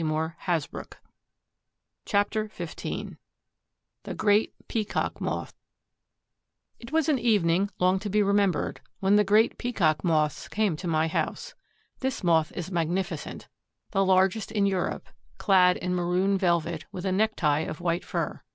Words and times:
CHAPTER 2.05 2.47
XV 2.49 3.17
THE 4.01 4.15
GREAT 4.15 4.51
PEACOCK 4.67 5.21
MOTH 5.21 5.53
It 6.79 6.91
was 6.91 7.07
an 7.07 7.19
evening 7.19 7.69
long 7.77 7.99
to 7.99 8.09
be 8.09 8.23
remembered, 8.23 8.81
when 8.99 9.15
the 9.15 9.23
Great 9.23 9.59
Peacock 9.59 10.03
Moths 10.03 10.47
came 10.47 10.75
to 10.77 10.87
my 10.87 11.07
house. 11.07 11.53
This 11.99 12.23
Moth 12.23 12.51
is 12.53 12.71
magnificent, 12.71 13.47
the 13.91 14.03
largest 14.03 14.51
in 14.51 14.65
Europe, 14.65 15.07
clad 15.37 15.77
in 15.77 15.93
maroon 15.93 16.35
velvet, 16.35 16.85
with 16.91 17.05
a 17.05 17.11
necktie 17.11 17.59
of 17.59 17.79
white 17.79 18.03
fur. 18.03 18.41